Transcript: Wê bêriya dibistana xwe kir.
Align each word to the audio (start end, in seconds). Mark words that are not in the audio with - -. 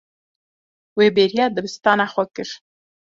Wê 0.97 1.05
bêriya 1.15 1.45
dibistana 1.55 2.05
xwe 2.13 2.25
kir. 2.35 2.49